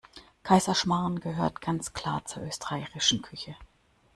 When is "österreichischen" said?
2.41-3.21